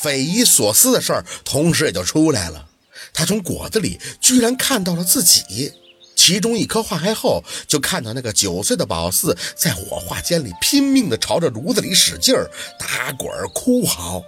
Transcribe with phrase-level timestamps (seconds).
[0.00, 2.66] 匪夷所思的事儿同时也就出来了。
[3.12, 5.72] 他从果子里居然看到了自己，
[6.14, 14.22] 其中一颗化开后，就看到那个九岁的宝四在火化间里拼命地朝着炉子里使劲儿打滚哭嚎，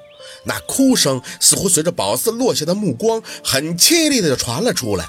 [0.45, 5.07] 那哭声似乎随着宝四落下的目光，很凄厉的就传了出来。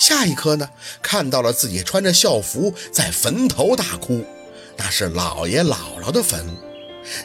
[0.00, 0.68] 下一刻呢，
[1.02, 4.24] 看到了自己穿着校服在坟头大哭，
[4.76, 6.44] 那是姥爷姥姥的坟。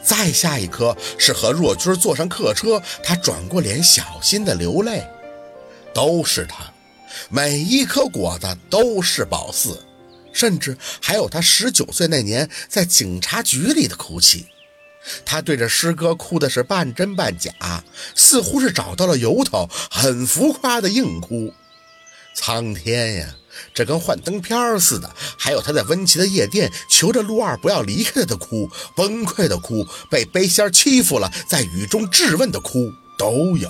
[0.04, 5.04] 再下一刻是和若君坐上客车，他转过脸小心的流泪。
[5.93, 6.71] 都是他，
[7.29, 9.83] 每一颗果子都是宝四，
[10.32, 14.46] 甚至还有他十九岁那年在警察局里的哭泣。
[15.25, 17.52] 他对着师哥哭的是半真半假，
[18.16, 21.54] 似乎是找到了由头，很浮夸的硬哭。
[22.33, 23.35] 苍天呀，
[23.73, 25.13] 这跟幻灯片似的！
[25.37, 33.69] 还有他在温琪的夜店求着陆二不要离开他的哭，崩溃的哭，被背仙欺负了，在雨中质问的哭都有。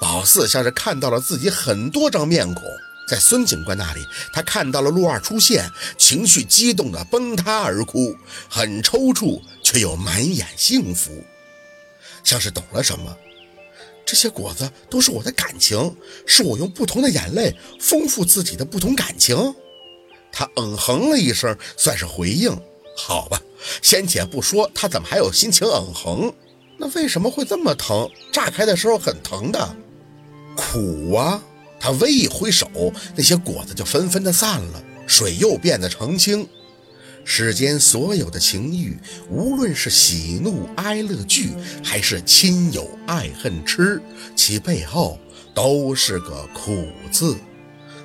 [0.00, 2.62] 宝四像是看到了自己很多张面孔，
[3.08, 4.00] 在孙警官那里，
[4.32, 8.16] 他看到了陆二出现，情绪激动的崩塌而哭，
[8.48, 11.24] 很抽搐却又满眼幸福，
[12.24, 13.16] 像是懂了什么。
[14.12, 15.96] 这些果子都是我的感情，
[16.26, 19.54] 是我用不同的眼泪丰富自己的不同感情。
[20.30, 22.54] 他嗯哼了一声，算是回应。
[22.94, 23.40] 好吧，
[23.80, 26.34] 先且不说他怎么还有心情嗯哼，
[26.76, 28.06] 那为什么会这么疼？
[28.30, 29.76] 炸开的时候很疼的，
[30.54, 31.42] 苦啊！
[31.80, 32.68] 他微一挥手，
[33.16, 36.46] 那些果子就纷纷的散了，水又变得澄清。
[37.24, 38.96] 世间所有的情欲，
[39.30, 41.50] 无论是喜怒哀乐惧，
[41.82, 44.02] 还是亲友爱恨痴，
[44.36, 45.18] 其背后
[45.54, 47.36] 都是个苦字。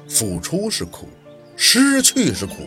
[0.07, 1.09] 付出是苦，
[1.57, 2.65] 失去是苦，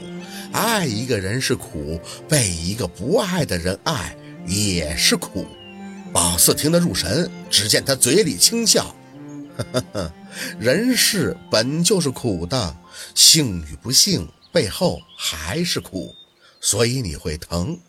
[0.53, 1.99] 爱一个人是苦，
[2.29, 4.15] 被一个不爱的人爱
[4.47, 5.47] 也是苦。
[6.13, 8.95] 宝四听得入神，只见他嘴里轻笑
[9.57, 10.13] ：“呵呵呵，
[10.59, 12.77] 人世本就是苦的，
[13.15, 16.15] 幸与不幸背后还是苦。”
[16.61, 17.81] 所以你会疼，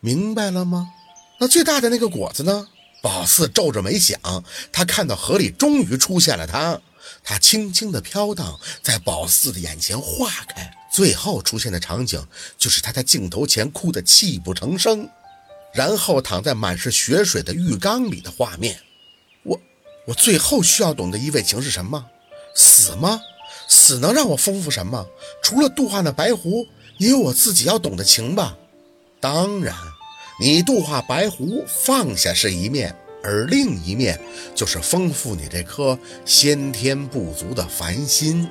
[0.00, 0.90] 明白了吗？
[1.40, 2.68] 那最大的那个果子呢？
[3.00, 4.18] 宝四皱着眉想，
[4.72, 6.80] 他看到河里终于出现了他，
[7.22, 12.26] 他轻轻地飘荡在宝四的眼前化开，最后出现的场景
[12.58, 15.08] 就是他在镜头前哭得泣不成声，
[15.72, 18.80] 然后躺在满是血水的浴缸里的画面。
[19.44, 19.58] 我，
[20.06, 22.04] 我最后需要懂的一味情是什么？
[22.56, 23.20] 死吗？
[23.68, 25.06] 死能让我丰富什么？
[25.40, 26.66] 除了度化那白狐。
[26.98, 28.56] 也有我自己要懂的情吧。
[29.20, 29.74] 当然，
[30.40, 34.20] 你度化白狐放下是一面，而另一面
[34.54, 38.48] 就是丰富你这颗先天不足的凡心。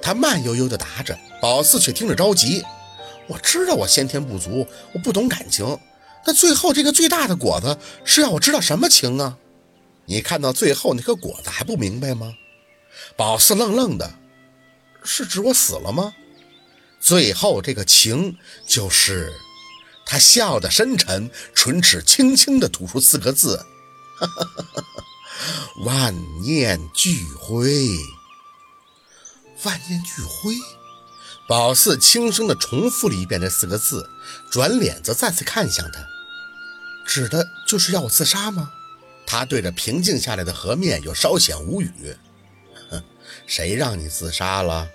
[0.00, 2.62] 他慢悠悠地答着，宝四却听着着急。
[3.26, 5.78] 我知道我先天不足，我不懂感情。
[6.26, 9.38] 那最后这个最大的果子是要我知道什么情啊？
[10.06, 12.34] 你看到最后那颗果子还不明白吗？
[13.16, 14.10] 宝四愣愣的，
[15.04, 16.12] 是指我死了吗？
[17.00, 19.32] 最后这个情就是，
[20.04, 23.64] 他笑得深沉，唇齿轻轻地吐出四个字
[25.84, 27.88] ：“万念俱灰。”
[29.64, 30.54] 万念俱灰。
[31.48, 34.08] 宝四轻声地重复了一遍这四个字，
[34.50, 35.98] 转脸则再次看向他，
[37.06, 38.70] 指的就是要我自杀吗？
[39.26, 42.16] 他对着平静下来的河面又稍显无语
[42.90, 43.02] ：“哼，
[43.46, 44.88] 谁让你自杀了？”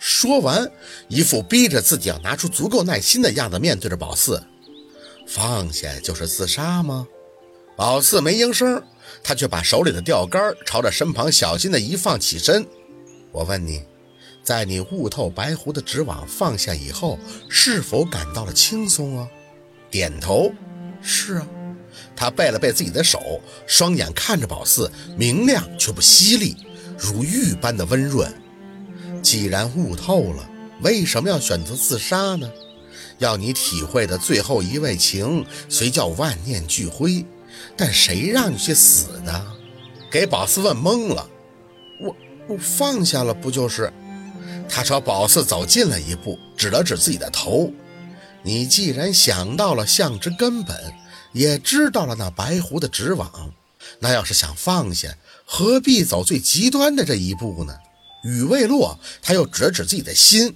[0.00, 0.72] 说完，
[1.08, 4.42] 一副逼着自己要拿出足够耐心的样子，面对着宝四，
[5.26, 7.06] 放下就是自杀吗？
[7.76, 8.82] 宝四没应声，
[9.22, 12.66] 他却把手里的钓竿朝着身旁小心的一放，起身。
[13.30, 13.82] 我问你，
[14.42, 17.18] 在你悟透白狐的纸网放下以后，
[17.50, 19.28] 是否感到了轻松啊？
[19.90, 20.50] 点头，
[21.02, 21.46] 是啊。
[22.16, 26.56] 他背了背自己的手，双眼看着宝四，明亮却不犀利，
[26.96, 28.32] 如玉般的温润。
[29.22, 30.48] 既然悟透了，
[30.82, 32.50] 为什么要选择自杀呢？
[33.18, 37.24] 要你体会的最后一味情，虽叫万念俱灰，
[37.76, 39.46] 但谁让你去死的？
[40.10, 41.28] 给宝四问懵了。
[42.02, 42.16] 我
[42.48, 43.92] 我放下了，不就是？
[44.68, 47.70] 他朝宝四走近了一步，指了指自己的头。
[48.42, 50.94] 你既然想到了象之根本，
[51.32, 53.52] 也知道了那白狐的纸网，
[53.98, 57.76] 那要是想放下，何必走最极端的这一步呢？
[58.22, 60.54] 雨未落，他又指了指自己的心。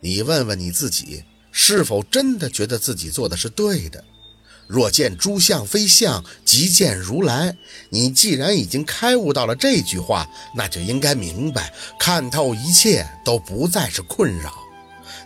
[0.00, 4.04] 你问问你自己，是否真的觉得自己做的是对的？
[4.66, 7.56] 若见诸相非相，即见如来。
[7.90, 10.26] 你既然已经开悟到了这句话，
[10.56, 14.54] 那就应该明白，看透一切都不再是困扰。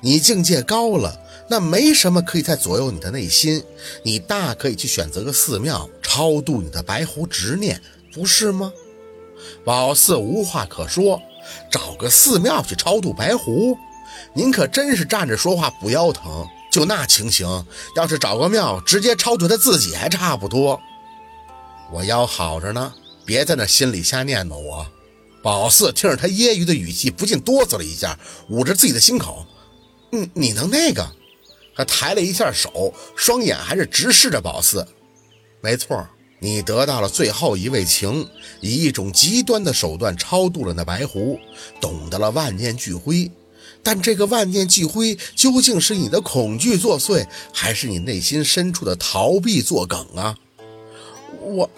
[0.01, 3.63] 你境界高了，那没什么可以再左右你的内心，
[4.05, 7.81] 你大可以去选择个寺庙超度你的白狐执念，
[8.13, 8.73] 不是吗？
[9.65, 11.23] 宝四无话可说，
[11.71, 13.77] 找个寺庙去超度白狐，
[14.35, 16.47] 您可真是站着说话不腰疼。
[16.71, 17.67] 就那情形，
[17.97, 20.81] 要是找个庙直接超度他自己还差不多。
[21.91, 22.93] 我腰好着呢，
[23.25, 24.87] 别在那心里瞎念叨我。
[25.43, 28.19] 宝四听着他揶揄的语气，不禁哆嗦了一下，
[28.51, 29.47] 捂着自己的心口。
[30.13, 31.11] 嗯，你能那个？
[31.75, 34.87] 他抬了一下手，双眼还是直视着宝四。
[35.63, 36.07] 没错，
[36.41, 38.29] 你得到了最后一位情，
[38.61, 41.39] 以一种极端的手段超度了那白狐，
[41.81, 43.31] 懂得了万念俱灰。
[43.83, 50.37] 但这个万念俱灰，究竟是你的恐惧作祟，还是你内心深处的逃避作梗啊？
[51.41, 51.69] 我，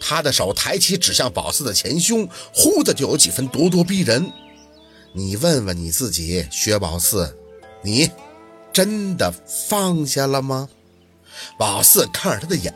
[0.00, 4.32] 他的手抬起，指向宝四的前胸，忽的就有几分咄咄逼人。
[5.12, 7.36] 你问问你自己，薛宝四，
[7.82, 8.10] 你
[8.72, 9.32] 真的
[9.68, 10.68] 放下了吗？
[11.58, 12.72] 宝四看着他的眼，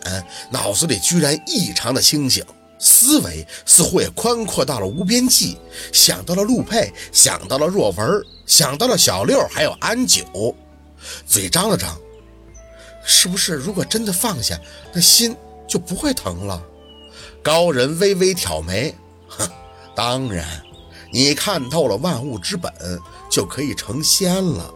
[0.50, 2.44] 脑子里居然异常的清醒。
[2.82, 5.58] 思维似乎也宽阔到了无边际，
[5.92, 10.56] 想到了陆佩，想到了若文，想到了小六，还有安九，
[11.26, 11.94] 嘴张了张，
[13.04, 14.58] 是不是如果真的放下，
[14.94, 15.36] 那心
[15.68, 16.62] 就不会疼了？
[17.42, 18.94] 高人微微挑眉，
[19.28, 19.46] 哼，
[19.94, 20.46] 当然，
[21.12, 22.72] 你看透了万物之本，
[23.30, 24.72] 就可以成仙了。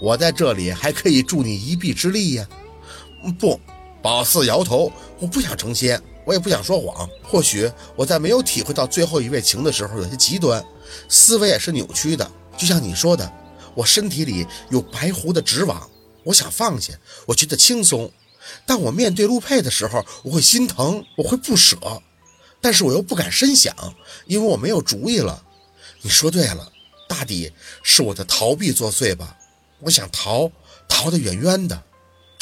[0.00, 2.44] 我在这里还可以助你一臂之力呀。
[3.32, 3.60] 不，
[4.02, 6.00] 宝四摇头，我不想成仙。
[6.26, 10.64] 我也不想说谎，或许我在没有体会到最后一位情的时候有些极端，
[11.06, 12.30] 思维也是扭曲的。
[12.56, 13.30] 就像你说的，
[13.74, 15.86] 我身体里有白狐的纸网，
[16.22, 16.94] 我想放下，
[17.26, 18.10] 我觉得轻松。
[18.64, 21.76] 但我面对陆佩的时候，我会心疼，我会不舍，
[22.58, 23.74] 但是我又不敢深想，
[24.26, 25.42] 因为我没有主意了。
[26.00, 26.72] 你说对了，
[27.06, 29.36] 大抵是我的逃避作祟吧。
[29.80, 30.50] 我想逃，
[30.88, 31.82] 逃得远远的。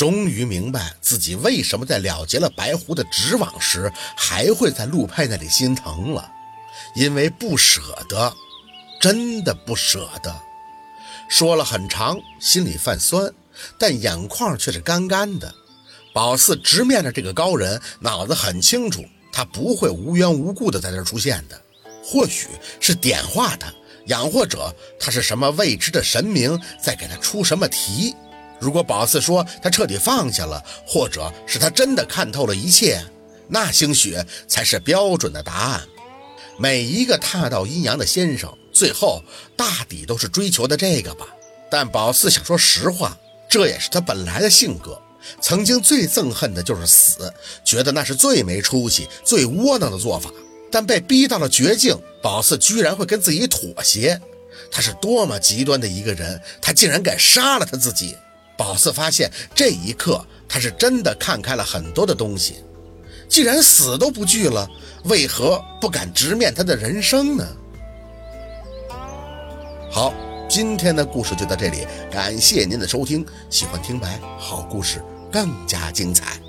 [0.02, 6.28] 终于明白自己为什么在了结了白狐的纸网时，还会在陆佩那里心疼了，
[6.96, 8.34] 因为不舍得，
[9.00, 10.34] 真的不舍得。
[11.28, 13.32] 说了很长，心里泛酸，
[13.78, 15.54] 但眼眶却是干干的。
[16.12, 21.62] 宝四直面着这个高人，脑子很清楚，他不会无缘无故的在这出现的，
[22.05, 22.48] 或许
[22.81, 23.72] 是点化他，
[24.06, 28.16] 养或者他是什么未知的神明在给他出什么题。
[28.62, 33.05] 如果宝四说他彻底放下了，或者是他真的看透了一切，
[33.49, 34.17] 那兴许
[34.47, 35.82] 才是标准的答案。
[36.56, 39.20] 每一个踏到阴阳的先生，最后
[39.56, 41.26] 大抵都是追求的这个吧。
[41.69, 43.19] 但宝四想说实话，
[43.49, 44.97] 这也是他本来的性格。
[45.41, 47.32] 曾经最憎恨的就是死，
[47.65, 50.31] 觉得那是最没出息、最窝囊的做法。
[50.70, 54.20] 但被逼到了绝境，宝四居然会跟自己妥协。
[54.70, 58.17] 他是多么极端的一个人，他竟然敢杀了他自己。
[58.62, 62.62] 老四发现，这一刻他是真的看开了很多的东西。
[63.29, 64.69] 既然死都不惧了，
[65.05, 67.47] 为何不敢直面他的人生呢？
[69.91, 70.14] 好，
[70.49, 73.26] 今天的故事就到这里，感谢您的收听。
[73.50, 76.42] 喜欢听白好故事，更加精彩。